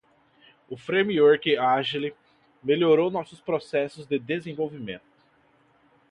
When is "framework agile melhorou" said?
0.75-3.11